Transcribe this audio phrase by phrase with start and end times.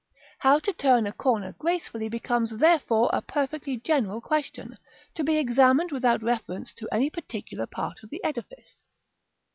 [0.39, 4.79] How to turn a corner gracefully becomes, therefore, a perfectly general question;
[5.13, 8.81] to be examined without reference to any particular part of the edifice.